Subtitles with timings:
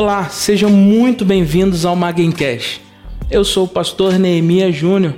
[0.00, 2.80] Olá, sejam muito bem-vindos ao Magencast.
[3.28, 5.12] Eu sou o pastor Neemias Júnior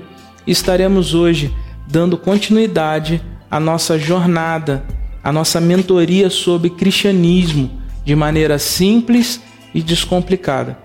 [0.47, 1.55] e estaremos hoje
[1.87, 4.83] dando continuidade à nossa jornada,
[5.23, 7.71] à nossa mentoria sobre cristianismo
[8.07, 9.39] de maneira simples
[9.75, 10.79] e descomplicada.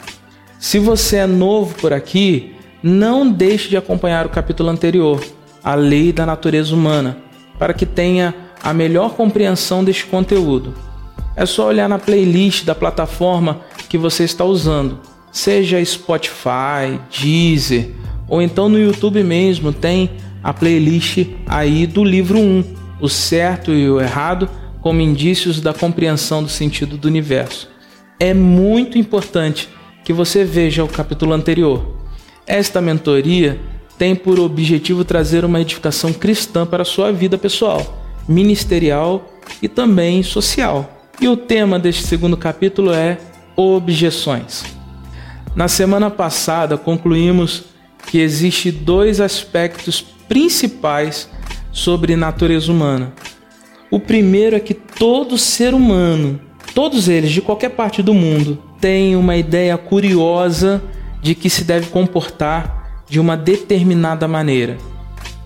[0.60, 5.24] Se você é novo por aqui, não deixe de acompanhar o capítulo anterior,
[5.64, 7.18] A Lei da Natureza Humana,
[7.58, 10.74] para que tenha a melhor compreensão deste conteúdo.
[11.34, 15.00] É só olhar na playlist da plataforma que você está usando,
[15.32, 17.92] seja Spotify, Deezer
[18.28, 20.12] ou então no YouTube mesmo tem
[20.44, 22.64] a playlist aí do livro 1,
[23.02, 24.50] o certo e o errado
[24.82, 27.70] como indícios da compreensão do sentido do universo.
[28.20, 29.68] É muito importante
[30.04, 31.98] que você veja o capítulo anterior.
[32.46, 33.60] Esta mentoria
[33.98, 40.22] tem por objetivo trazer uma edificação cristã para a sua vida pessoal, ministerial e também
[40.22, 40.92] social.
[41.20, 43.18] E o tema deste segundo capítulo é
[43.56, 44.64] objeções.
[45.56, 47.64] Na semana passada concluímos
[48.08, 51.30] que existe dois aspectos principais
[51.72, 53.14] sobre natureza humana.
[53.90, 56.40] O primeiro é que todo ser humano,
[56.74, 60.82] todos eles de qualquer parte do mundo, tem uma ideia curiosa
[61.22, 64.78] de que se deve comportar de uma determinada maneira.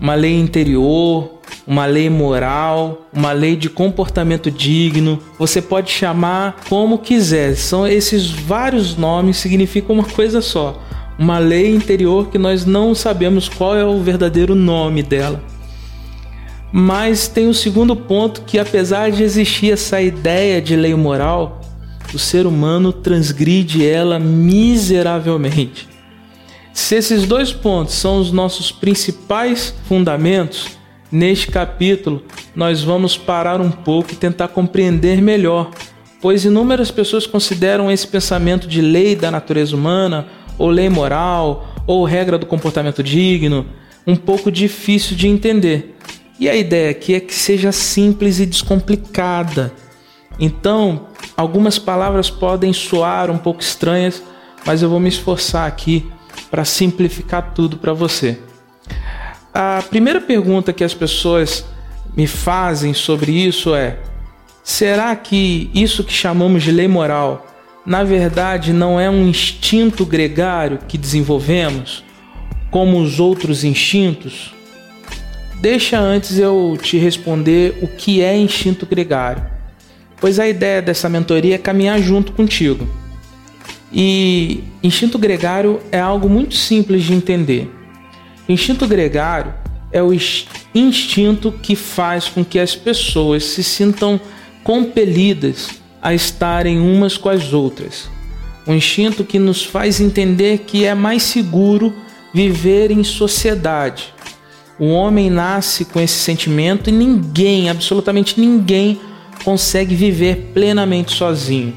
[0.00, 1.39] Uma lei interior,
[1.70, 5.20] uma lei moral, uma lei de comportamento digno.
[5.38, 7.54] Você pode chamar como quiser.
[7.54, 10.82] São esses vários nomes significam uma coisa só.
[11.16, 15.40] Uma lei interior que nós não sabemos qual é o verdadeiro nome dela.
[16.72, 21.60] Mas tem o segundo ponto que apesar de existir essa ideia de lei moral,
[22.12, 25.88] o ser humano transgride ela miseravelmente.
[26.72, 30.79] Se esses dois pontos são os nossos principais fundamentos,
[31.12, 32.22] Neste capítulo,
[32.54, 35.70] nós vamos parar um pouco e tentar compreender melhor,
[36.22, 42.04] pois inúmeras pessoas consideram esse pensamento de lei da natureza humana, ou lei moral, ou
[42.04, 43.66] regra do comportamento digno,
[44.06, 45.96] um pouco difícil de entender.
[46.38, 49.72] E a ideia aqui é que seja simples e descomplicada.
[50.38, 54.22] Então, algumas palavras podem soar um pouco estranhas,
[54.64, 56.06] mas eu vou me esforçar aqui
[56.50, 58.38] para simplificar tudo para você.
[59.52, 61.64] A primeira pergunta que as pessoas
[62.16, 63.98] me fazem sobre isso é:
[64.62, 67.46] será que isso que chamamos de lei moral,
[67.84, 72.04] na verdade, não é um instinto gregário que desenvolvemos,
[72.70, 74.54] como os outros instintos?
[75.60, 79.44] Deixa antes eu te responder o que é instinto gregário,
[80.20, 82.88] pois a ideia dessa mentoria é caminhar junto contigo.
[83.92, 87.79] E instinto gregário é algo muito simples de entender.
[88.52, 89.54] Instinto gregário
[89.92, 90.12] é o
[90.74, 94.20] instinto que faz com que as pessoas se sintam
[94.64, 95.68] compelidas
[96.02, 98.08] a estarem umas com as outras.
[98.66, 101.94] Um instinto que nos faz entender que é mais seguro
[102.32, 104.12] viver em sociedade.
[104.78, 109.00] O homem nasce com esse sentimento e ninguém, absolutamente ninguém,
[109.44, 111.74] consegue viver plenamente sozinho.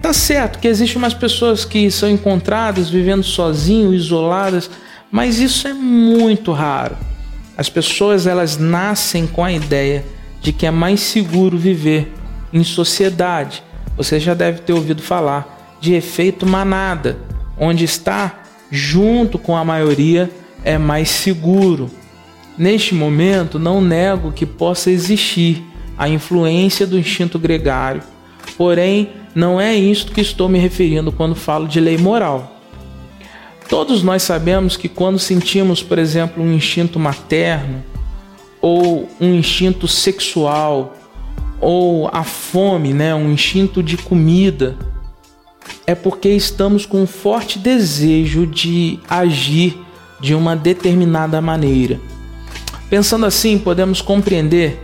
[0.00, 4.70] Tá certo que existem umas pessoas que são encontradas vivendo sozinho, isoladas,
[5.10, 6.96] mas isso é muito raro.
[7.56, 10.04] As pessoas elas nascem com a ideia
[10.40, 12.12] de que é mais seguro viver
[12.52, 13.62] em sociedade.
[13.96, 17.18] Você já deve ter ouvido falar de efeito manada,
[17.58, 20.30] onde estar junto com a maioria
[20.64, 21.90] é mais seguro.
[22.56, 25.64] Neste momento, não nego que possa existir
[25.96, 28.02] a influência do instinto gregário,
[28.56, 32.59] porém, não é isto que estou me referindo quando falo de lei moral.
[33.70, 37.84] Todos nós sabemos que quando sentimos, por exemplo, um instinto materno,
[38.60, 40.96] ou um instinto sexual,
[41.60, 44.76] ou a fome, né, um instinto de comida,
[45.86, 49.78] é porque estamos com um forte desejo de agir
[50.20, 52.00] de uma determinada maneira.
[52.90, 54.82] Pensando assim, podemos compreender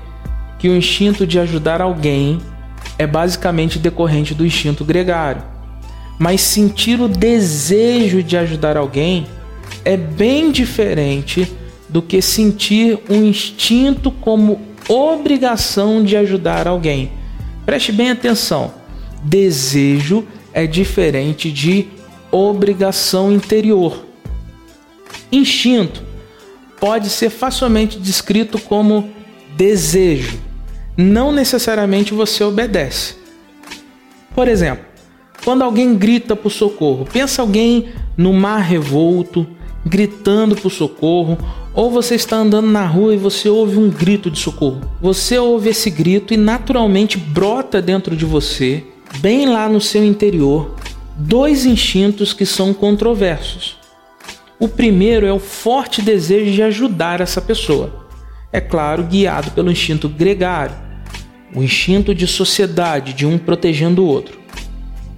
[0.60, 2.38] que o instinto de ajudar alguém
[2.96, 5.55] é basicamente decorrente do instinto gregário.
[6.18, 9.26] Mas sentir o desejo de ajudar alguém
[9.84, 11.50] é bem diferente
[11.88, 17.12] do que sentir um instinto como obrigação de ajudar alguém.
[17.64, 18.74] Preste bem atenção.
[19.22, 21.88] Desejo é diferente de
[22.30, 24.04] obrigação interior.
[25.30, 26.02] Instinto
[26.80, 29.10] pode ser facilmente descrito como
[29.56, 30.38] desejo.
[30.96, 33.16] Não necessariamente você obedece.
[34.34, 34.84] Por exemplo,
[35.46, 39.46] quando alguém grita por socorro, pensa alguém no mar revolto,
[39.86, 41.38] gritando por socorro,
[41.72, 44.80] ou você está andando na rua e você ouve um grito de socorro.
[45.00, 48.82] Você ouve esse grito e naturalmente brota dentro de você
[49.20, 50.74] bem lá no seu interior,
[51.16, 53.76] dois instintos que são controversos.
[54.58, 58.08] O primeiro é o forte desejo de ajudar essa pessoa.
[58.52, 60.74] É claro, guiado pelo instinto gregário,
[61.54, 64.44] o instinto de sociedade, de um protegendo o outro.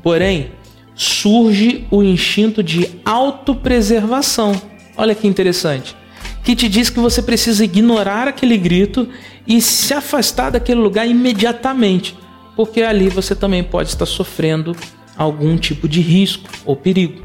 [0.09, 0.53] Porém,
[0.95, 4.59] surge o instinto de autopreservação.
[4.97, 5.95] Olha que interessante.
[6.43, 9.07] Que te diz que você precisa ignorar aquele grito
[9.47, 12.17] e se afastar daquele lugar imediatamente,
[12.57, 14.75] porque ali você também pode estar sofrendo
[15.15, 17.23] algum tipo de risco ou perigo.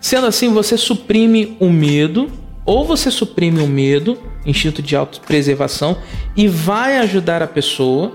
[0.00, 2.30] Sendo assim, você suprime o medo,
[2.64, 4.16] ou você suprime o medo,
[4.46, 5.98] instinto de autopreservação,
[6.34, 8.14] e vai ajudar a pessoa,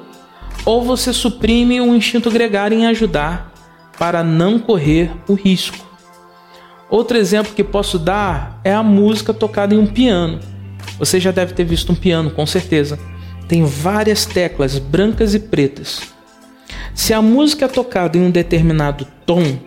[0.66, 3.54] ou você suprime o instinto gregário em ajudar
[3.98, 5.86] para não correr o risco.
[6.90, 10.40] Outro exemplo que posso dar é a música tocada em um piano.
[11.00, 13.00] Você já deve ter visto um piano, com certeza.
[13.48, 16.02] Tem várias teclas brancas e pretas.
[16.94, 19.58] Se a música é tocada em um determinado tom,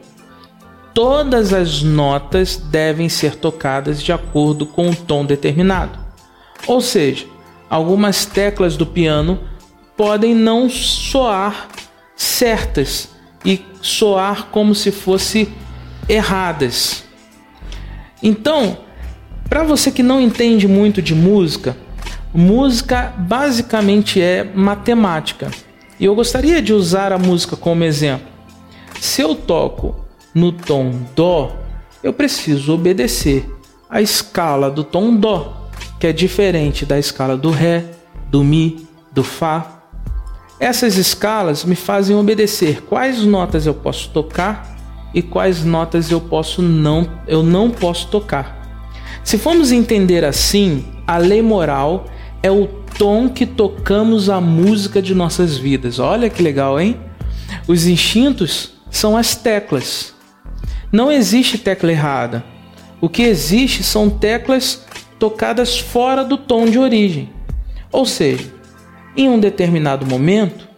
[0.94, 5.98] todas as notas devem ser tocadas de acordo com o tom determinado.
[6.66, 7.26] Ou seja,
[7.68, 9.38] algumas teclas do piano
[9.96, 11.68] podem não soar
[12.16, 13.10] certas
[13.44, 15.48] e soar como se fosse
[16.08, 17.04] erradas.
[18.22, 18.78] Então,
[19.48, 21.76] para você que não entende muito de música,
[22.34, 25.50] música basicamente é matemática.
[25.98, 28.26] E eu gostaria de usar a música como exemplo.
[29.00, 30.04] Se eu toco
[30.34, 31.56] no tom Dó,
[32.02, 33.48] eu preciso obedecer
[33.88, 37.84] a escala do tom Dó, que é diferente da escala do Ré,
[38.28, 39.77] do Mi, do Fá.
[40.60, 44.76] Essas escalas me fazem obedecer quais notas eu posso tocar
[45.14, 48.58] e quais notas eu posso não eu não posso tocar.
[49.22, 52.06] Se formos entender assim, a lei moral
[52.42, 52.66] é o
[52.98, 55.98] tom que tocamos a música de nossas vidas.
[55.98, 56.96] Olha que legal, hein?
[57.66, 60.14] Os instintos são as teclas.
[60.90, 62.44] Não existe tecla errada.
[63.00, 64.84] O que existe são teclas
[65.18, 67.30] tocadas fora do tom de origem.
[67.92, 68.57] Ou seja,
[69.18, 70.68] em um determinado momento,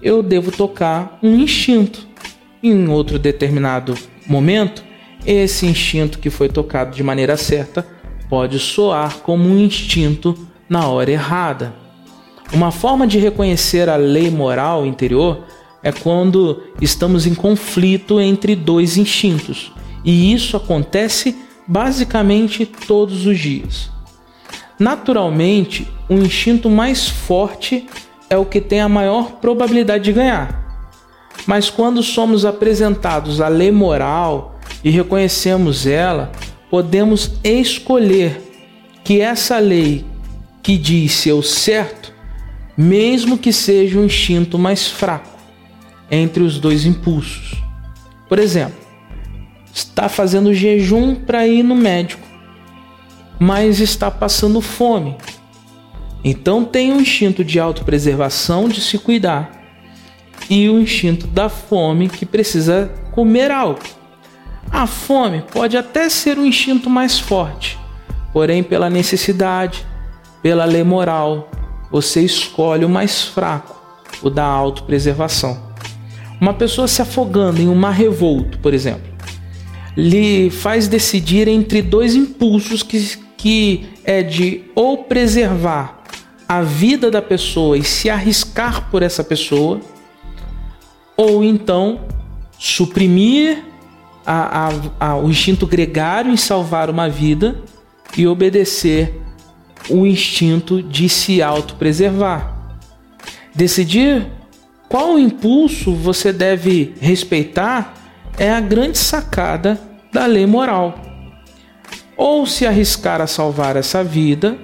[0.00, 2.06] eu devo tocar um instinto.
[2.62, 3.96] Em outro determinado
[4.28, 4.84] momento,
[5.26, 7.84] esse instinto que foi tocado de maneira certa
[8.28, 10.38] pode soar como um instinto
[10.68, 11.74] na hora errada.
[12.52, 15.44] Uma forma de reconhecer a lei moral interior
[15.82, 19.72] é quando estamos em conflito entre dois instintos,
[20.04, 23.90] e isso acontece basicamente todos os dias.
[24.80, 27.86] Naturalmente, o instinto mais forte
[28.30, 30.58] é o que tem a maior probabilidade de ganhar.
[31.46, 36.32] Mas quando somos apresentados à lei moral e reconhecemos ela,
[36.70, 38.40] podemos escolher
[39.04, 40.02] que essa lei
[40.62, 42.14] que diz ser o certo,
[42.74, 45.38] mesmo que seja um instinto mais fraco
[46.10, 47.62] entre os dois impulsos.
[48.30, 48.78] Por exemplo,
[49.74, 52.29] está fazendo jejum para ir no médico,
[53.40, 55.16] mas está passando fome.
[56.22, 59.50] Então tem um instinto de autopreservação de se cuidar
[60.50, 63.80] e o instinto da fome que precisa comer algo.
[64.70, 67.78] A fome pode até ser um instinto mais forte,
[68.32, 69.86] porém, pela necessidade,
[70.42, 71.50] pela lei moral,
[71.90, 73.80] você escolhe o mais fraco,
[74.22, 75.70] o da autopreservação.
[76.40, 79.10] Uma pessoa se afogando em um mar revolto, por exemplo,
[79.96, 86.02] lhe faz decidir entre dois impulsos que, que é de ou preservar
[86.46, 89.80] a vida da pessoa e se arriscar por essa pessoa,
[91.16, 92.02] ou então
[92.58, 93.64] suprimir
[94.26, 97.62] a, a, a, o instinto gregário em salvar uma vida
[98.14, 99.18] e obedecer
[99.88, 102.76] o instinto de se autopreservar.
[103.54, 104.26] Decidir
[104.86, 107.94] qual impulso você deve respeitar
[108.38, 109.80] é a grande sacada
[110.12, 111.09] da lei moral.
[112.22, 114.58] Ou se arriscar a salvar essa vida,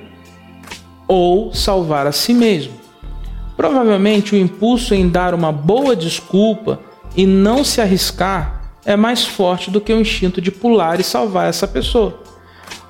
[1.08, 2.74] ou salvar a si mesmo.
[3.56, 6.78] Provavelmente o impulso em dar uma boa desculpa
[7.16, 11.48] e não se arriscar é mais forte do que o instinto de pular e salvar
[11.48, 12.20] essa pessoa.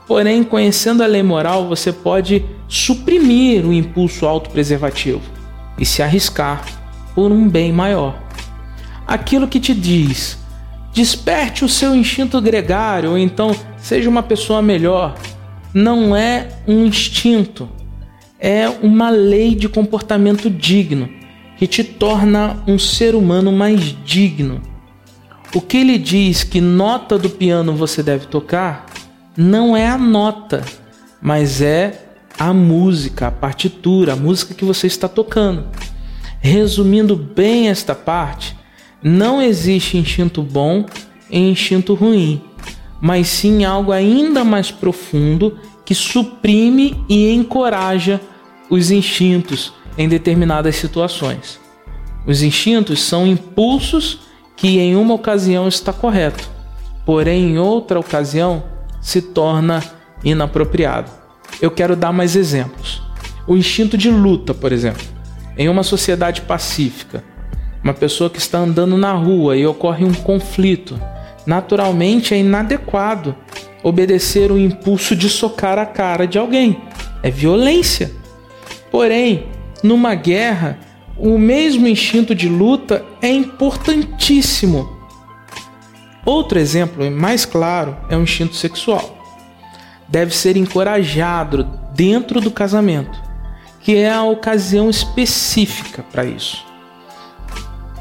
[0.04, 5.22] Porém, conhecendo a lei moral, você pode suprimir o impulso autopreservativo
[5.78, 6.64] e se arriscar
[7.14, 8.20] por um bem maior.
[9.06, 10.36] Aquilo que te diz,
[10.96, 15.14] desperte o seu instinto gregário ou então seja uma pessoa melhor,
[15.74, 17.68] não é um instinto,
[18.40, 21.06] é uma lei de comportamento digno
[21.58, 24.62] que te torna um ser humano mais digno.
[25.54, 28.86] O que ele diz que nota do piano você deve tocar
[29.36, 30.64] não é a nota,
[31.20, 32.06] mas é
[32.38, 35.66] a música, a partitura, a música que você está tocando.
[36.40, 38.56] Resumindo bem esta parte,
[39.02, 40.84] não existe instinto bom
[41.30, 42.42] e instinto ruim,
[43.00, 48.20] mas sim algo ainda mais profundo que suprime e encoraja
[48.68, 51.60] os instintos em determinadas situações.
[52.26, 54.20] Os instintos são impulsos
[54.56, 56.50] que em uma ocasião está correto,
[57.04, 58.64] porém em outra ocasião
[59.00, 59.82] se torna
[60.24, 61.10] inapropriado.
[61.60, 63.02] Eu quero dar mais exemplos.
[63.46, 65.04] O instinto de luta, por exemplo.
[65.56, 67.22] Em uma sociedade pacífica,
[67.86, 71.00] uma pessoa que está andando na rua e ocorre um conflito,
[71.46, 73.32] naturalmente é inadequado
[73.80, 76.82] obedecer o impulso de socar a cara de alguém.
[77.22, 78.10] É violência.
[78.90, 79.46] Porém,
[79.84, 80.80] numa guerra,
[81.16, 84.90] o mesmo instinto de luta é importantíssimo.
[86.24, 89.16] Outro exemplo mais claro é o instinto sexual.
[90.08, 91.62] Deve ser encorajado
[91.94, 93.16] dentro do casamento,
[93.80, 96.65] que é a ocasião específica para isso.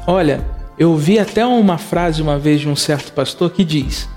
[0.06, 0.44] Olha,
[0.78, 4.08] eu vi até uma frase uma vez de um certo pastor que diz: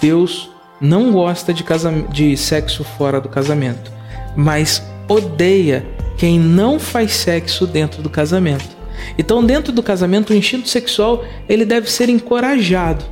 [0.00, 1.64] Deus não gosta de,
[2.10, 3.92] de sexo fora do casamento,
[4.36, 8.76] mas odeia quem não faz sexo dentro do casamento.
[9.16, 13.04] Então, dentro do casamento, o instinto sexual ele deve ser encorajado,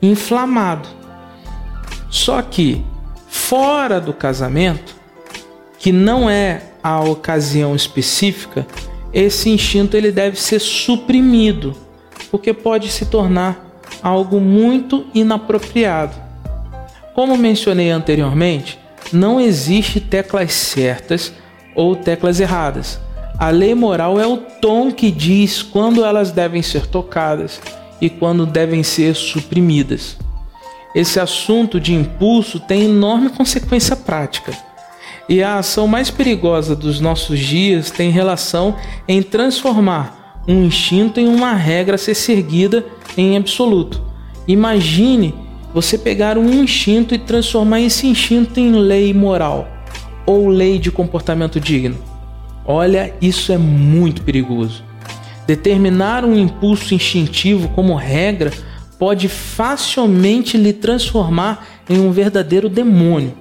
[0.00, 0.88] inflamado.
[2.08, 2.82] Só que
[3.28, 4.96] fora do casamento,
[5.78, 8.66] que não é a ocasião específica,
[9.14, 11.76] esse instinto ele deve ser suprimido,
[12.32, 13.64] porque pode se tornar
[14.02, 16.16] algo muito inapropriado.
[17.14, 18.76] Como mencionei anteriormente,
[19.12, 21.32] não existe teclas certas
[21.76, 23.00] ou teclas erradas.
[23.38, 27.60] A lei moral é o tom que diz quando elas devem ser tocadas
[28.00, 30.16] e quando devem ser suprimidas.
[30.94, 34.52] Esse assunto de impulso tem enorme consequência prática.
[35.28, 38.76] E a ação mais perigosa dos nossos dias tem relação
[39.08, 42.84] em transformar um instinto em uma regra a ser seguida
[43.16, 44.02] em absoluto.
[44.46, 45.34] Imagine
[45.72, 49.66] você pegar um instinto e transformar esse instinto em lei moral
[50.26, 51.96] ou lei de comportamento digno.
[52.66, 54.84] Olha, isso é muito perigoso.
[55.46, 58.50] Determinar um impulso instintivo como regra
[58.98, 63.34] pode facilmente lhe transformar em um verdadeiro demônio,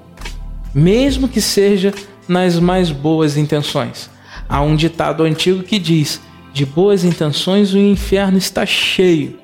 [0.73, 1.93] mesmo que seja
[2.27, 4.09] nas mais boas intenções.
[4.47, 6.21] Há um ditado antigo que diz:
[6.53, 9.39] de boas intenções o inferno está cheio.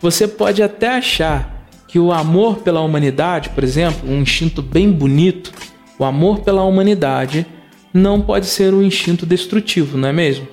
[0.00, 5.52] Você pode até achar que o amor pela humanidade, por exemplo, um instinto bem bonito,
[5.98, 7.46] o amor pela humanidade
[7.92, 10.46] não pode ser um instinto destrutivo, não é mesmo?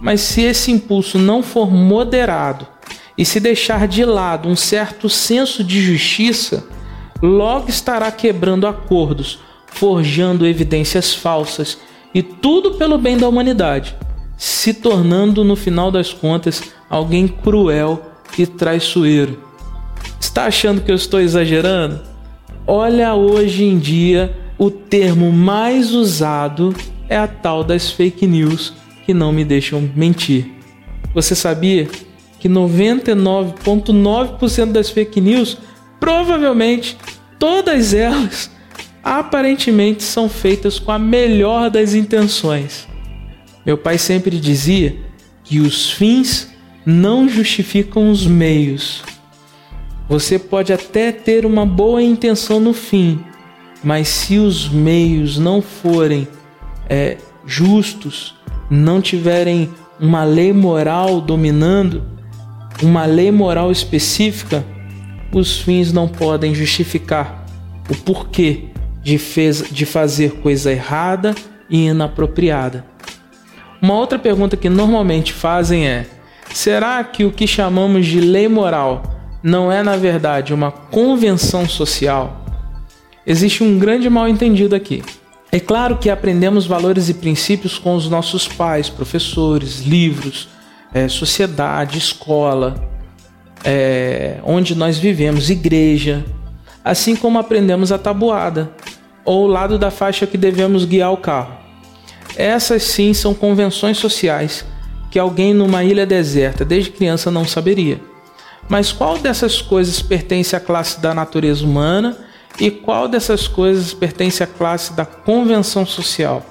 [0.00, 2.66] Mas se esse impulso não for moderado
[3.16, 6.66] e se deixar de lado um certo senso de justiça,
[7.22, 11.78] logo estará quebrando acordos, forjando evidências falsas
[12.14, 13.96] e tudo pelo bem da humanidade,
[14.36, 18.02] se tornando no final das contas alguém cruel
[18.38, 19.42] e traiçoeiro.
[20.20, 22.00] Está achando que eu estou exagerando?
[22.66, 26.74] Olha hoje em dia o termo mais usado
[27.08, 28.74] é a tal das fake news
[29.06, 30.50] que não me deixam mentir.
[31.14, 31.88] Você sabia
[32.38, 35.58] que 99,9% das fake news,
[35.98, 36.96] provavelmente
[37.38, 38.50] todas elas,
[39.02, 42.86] aparentemente são feitas com a melhor das intenções.
[43.64, 44.96] Meu pai sempre dizia
[45.44, 46.48] que os fins
[46.84, 49.02] não justificam os meios.
[50.08, 53.20] Você pode até ter uma boa intenção no fim,
[53.84, 56.26] mas se os meios não forem
[56.88, 58.34] é, justos,
[58.70, 62.02] não tiverem uma lei moral dominando,
[62.82, 64.64] uma lei moral específica,
[65.32, 67.46] os fins não podem justificar
[67.88, 68.64] o porquê
[69.02, 71.34] de, fez, de fazer coisa errada
[71.68, 72.84] e inapropriada.
[73.80, 76.06] Uma outra pergunta que normalmente fazem é:
[76.52, 79.02] será que o que chamamos de lei moral
[79.42, 82.44] não é, na verdade, uma convenção social?
[83.26, 85.02] Existe um grande mal-entendido aqui.
[85.50, 90.48] É claro que aprendemos valores e princípios com os nossos pais, professores, livros,
[90.92, 92.87] é, sociedade, escola,
[93.64, 96.24] é, onde nós vivemos, igreja,
[96.84, 98.70] assim como aprendemos a tabuada
[99.24, 101.52] ou o lado da faixa que devemos guiar o carro.
[102.36, 104.64] Essas sim são convenções sociais
[105.10, 108.00] que alguém numa ilha deserta desde criança não saberia.
[108.68, 112.16] Mas qual dessas coisas pertence à classe da natureza humana
[112.60, 116.44] e qual dessas coisas pertence à classe da convenção social?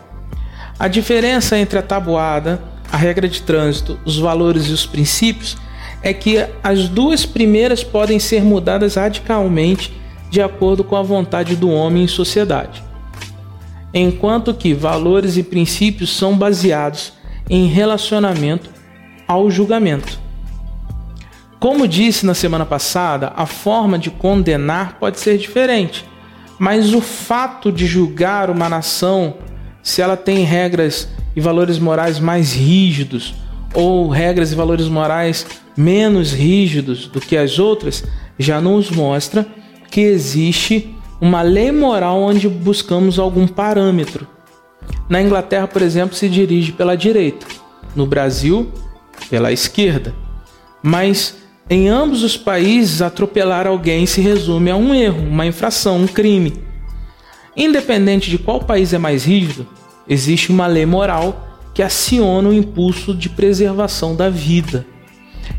[0.80, 2.62] A diferença entre a tabuada,
[2.92, 5.58] a regra de trânsito, os valores e os princípios
[6.08, 9.92] é que as duas primeiras podem ser mudadas radicalmente
[10.30, 12.82] de acordo com a vontade do homem em sociedade,
[13.94, 17.12] enquanto que valores e princípios são baseados
[17.50, 18.70] em relacionamento
[19.28, 20.18] ao julgamento.
[21.60, 26.06] Como disse na semana passada, a forma de condenar pode ser diferente,
[26.58, 29.36] mas o fato de julgar uma nação
[29.84, 33.36] se ela tem regras e valores morais mais rígidos
[33.74, 35.46] ou regras e valores morais
[35.78, 38.04] menos rígidos do que as outras,
[38.38, 39.46] já nos mostra
[39.92, 44.28] que existe uma lei moral onde buscamos algum parâmetro.
[45.08, 47.46] Na Inglaterra, por exemplo, se dirige pela direita,
[47.96, 48.72] no Brasil,
[49.30, 50.14] pela esquerda.
[50.82, 51.36] Mas
[51.70, 56.54] em ambos os países, atropelar alguém se resume a um erro, uma infração, um crime.
[57.56, 59.68] Independente de qual país é mais rígido,
[60.08, 64.86] existe uma lei moral que aciona o impulso de preservação da vida.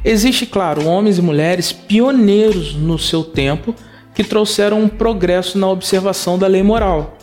[0.05, 3.75] Existe, claro, homens e mulheres pioneiros no seu tempo
[4.15, 7.17] que trouxeram um progresso na observação da lei moral.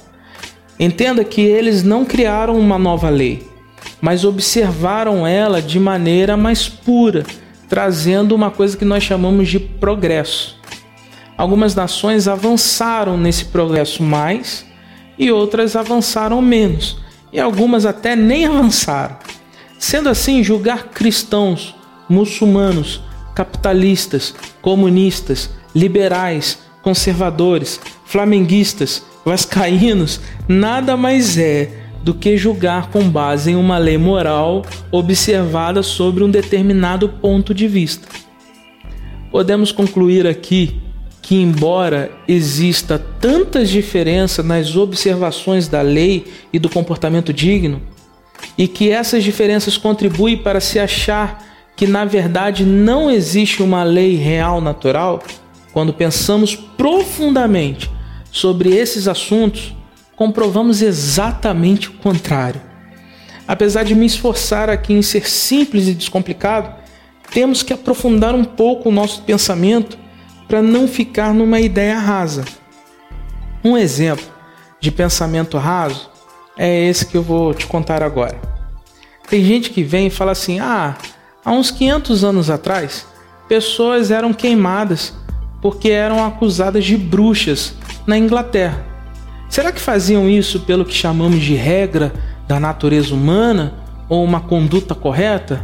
[0.80, 3.48] Entenda que eles não criaram uma nova lei,
[4.02, 7.24] mas observaram ela de maneira mais pura,
[7.70, 10.60] trazendo uma coisa que nós chamamos de progresso.
[11.38, 14.66] Algumas nações avançaram nesse progresso mais
[15.18, 16.98] e outras avançaram menos,
[17.32, 19.18] e algumas até nem avançaram.
[19.80, 21.76] Sendo assim, julgar cristãos
[22.10, 23.02] muçulmanos,
[23.34, 33.56] capitalistas, comunistas, liberais, conservadores, flamenguistas, vascaínos, nada mais é do que julgar com base em
[33.56, 38.08] uma lei moral observada sobre um determinado ponto de vista.
[39.32, 40.80] Podemos concluir aqui
[41.24, 47.82] que, embora exista tantas diferenças nas observações da lei e do comportamento digno,
[48.56, 51.44] e que essas diferenças contribuem para se achar
[51.76, 55.22] que na verdade não existe uma lei real natural,
[55.74, 57.92] quando pensamos profundamente
[58.32, 59.76] sobre esses assuntos,
[60.16, 62.62] comprovamos exatamente o contrário.
[63.48, 66.74] Apesar de me esforçar aqui em ser simples e descomplicado,
[67.32, 69.98] temos que aprofundar um pouco o nosso pensamento
[70.48, 72.46] para não ficar numa ideia rasa.
[73.64, 74.26] Um exemplo
[74.80, 76.10] de pensamento raso
[76.58, 78.40] é esse que eu vou te contar agora.
[79.28, 80.96] Tem gente que vem e fala assim: ah,
[81.46, 83.06] Há uns 500 anos atrás,
[83.48, 85.14] pessoas eram queimadas
[85.62, 87.76] porque eram acusadas de bruxas
[88.08, 88.84] na Inglaterra.
[89.48, 92.12] Será que faziam isso pelo que chamamos de regra
[92.48, 93.76] da natureza humana
[94.10, 95.64] ou uma conduta correta?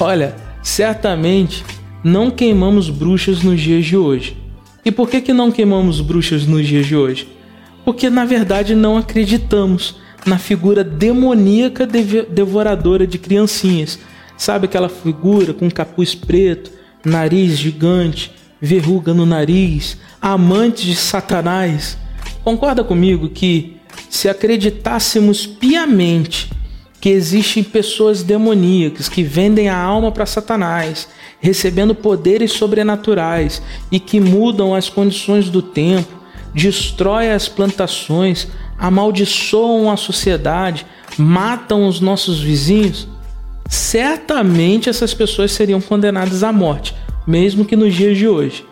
[0.00, 1.62] Olha, certamente
[2.02, 4.42] não queimamos bruxas nos dias de hoje.
[4.82, 7.28] E por que, que não queimamos bruxas nos dias de hoje?
[7.84, 13.98] Porque na verdade não acreditamos na figura demoníaca devoradora de criancinhas
[14.36, 16.70] Sabe aquela figura com capuz preto,
[17.04, 21.96] nariz gigante, verruga no nariz, amante de Satanás?
[22.44, 23.76] Concorda comigo que
[24.10, 26.50] se acreditássemos piamente
[27.00, 31.08] que existem pessoas demoníacas que vendem a alma para Satanás,
[31.40, 36.12] recebendo poderes sobrenaturais e que mudam as condições do tempo,
[36.54, 40.86] destrói as plantações, amaldiçoam a sociedade,
[41.18, 43.06] matam os nossos vizinhos,
[43.68, 46.94] certamente essas pessoas seriam condenadas à morte,
[47.26, 48.64] mesmo que nos dias de hoje.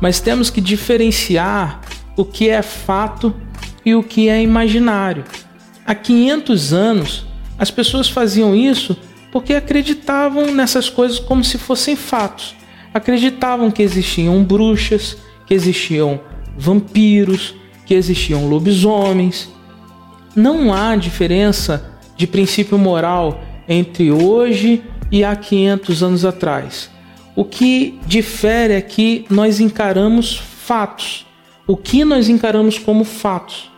[0.00, 1.80] Mas temos que diferenciar
[2.16, 3.34] o que é fato
[3.84, 5.24] e o que é imaginário.
[5.86, 7.26] Há 500 anos,
[7.58, 8.96] as pessoas faziam isso
[9.32, 12.54] porque acreditavam nessas coisas como se fossem fatos.
[12.92, 16.20] Acreditavam que existiam bruxas, que existiam
[16.56, 17.54] vampiros,
[17.86, 19.48] que existiam lobisomens.
[20.34, 26.90] Não há diferença de princípio moral entre hoje e há 500 anos atrás.
[27.36, 31.26] O que difere é que nós encaramos fatos.
[31.66, 33.70] O que nós encaramos como fatos?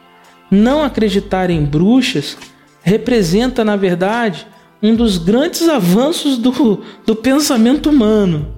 [0.50, 2.36] Não acreditar em bruxas
[2.82, 4.46] representa, na verdade,
[4.82, 8.54] um dos grandes avanços do, do pensamento humano.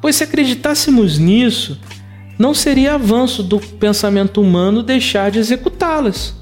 [0.00, 1.80] Pois se acreditássemos nisso,
[2.38, 6.34] não seria avanço do pensamento humano deixar de executá-las.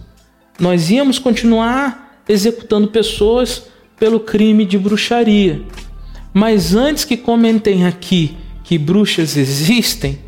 [0.59, 3.69] Nós íamos continuar executando pessoas
[4.00, 5.60] pelo crime de bruxaria.
[6.32, 10.18] Mas antes que comentem aqui que bruxas existem,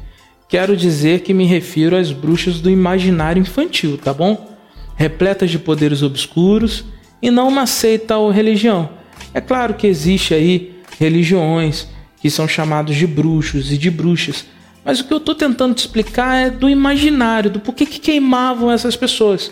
[0.47, 4.55] quero dizer que me refiro às bruxas do imaginário infantil, tá bom?
[4.95, 6.85] Repletas de poderes obscuros
[7.23, 8.91] e não uma seita ou religião.
[9.33, 11.89] É claro que existe aí religiões
[12.21, 14.45] que são chamados de bruxos e de bruxas,
[14.85, 18.71] mas o que eu estou tentando te explicar é do imaginário, do porquê que queimavam
[18.71, 19.51] essas pessoas.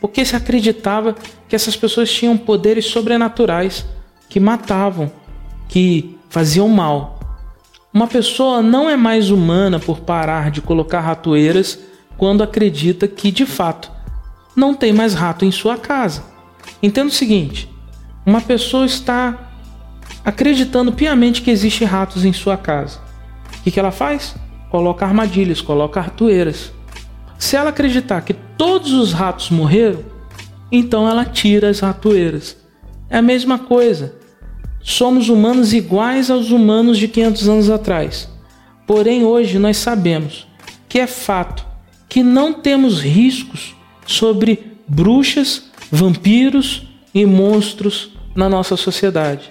[0.00, 1.16] Porque se acreditava
[1.48, 3.84] que essas pessoas tinham poderes sobrenaturais
[4.28, 5.10] que matavam,
[5.68, 7.18] que faziam mal.
[7.92, 11.78] Uma pessoa não é mais humana por parar de colocar ratoeiras
[12.16, 13.90] quando acredita que, de fato,
[14.54, 16.22] não tem mais rato em sua casa.
[16.82, 17.68] Entenda o seguinte:
[18.26, 19.52] uma pessoa está
[20.24, 23.00] acreditando piamente que existem ratos em sua casa.
[23.64, 24.34] que, que ela faz?
[24.70, 26.72] Coloca armadilhas, coloca ratoeiras.
[27.38, 30.04] Se ela acreditar que todos os ratos morreram,
[30.70, 32.56] então ela tira as ratoeiras.
[33.08, 34.14] É a mesma coisa.
[34.82, 38.28] Somos humanos iguais aos humanos de 500 anos atrás.
[38.86, 40.46] Porém, hoje nós sabemos
[40.88, 41.64] que é fato
[42.08, 43.74] que não temos riscos
[44.06, 49.50] sobre bruxas, vampiros e monstros na nossa sociedade.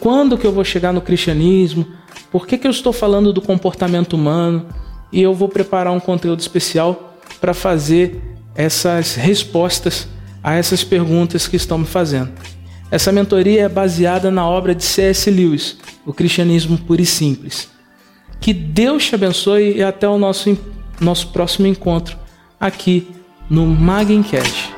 [0.00, 1.86] Quando que eu vou chegar no cristianismo?
[2.30, 4.66] Por que, que eu estou falando do comportamento humano?
[5.12, 8.20] E eu vou preparar um conteúdo especial para fazer
[8.54, 10.08] essas respostas
[10.42, 12.32] a essas perguntas que estão me fazendo.
[12.90, 15.28] Essa mentoria é baseada na obra de C.S.
[15.30, 17.68] Lewis, O Cristianismo Puro e Simples.
[18.40, 20.56] Que Deus te abençoe e até o nosso,
[21.00, 22.16] nosso próximo encontro
[22.60, 23.08] aqui
[23.48, 24.75] no Magencast.